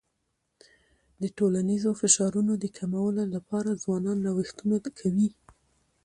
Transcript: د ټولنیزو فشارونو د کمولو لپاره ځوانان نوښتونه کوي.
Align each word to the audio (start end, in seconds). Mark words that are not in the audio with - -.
د 1.21 1.23
ټولنیزو 1.37 1.91
فشارونو 2.01 2.53
د 2.63 2.65
کمولو 2.77 3.23
لپاره 3.35 3.79
ځوانان 3.83 4.17
نوښتونه 4.27 4.77
کوي. 4.99 5.29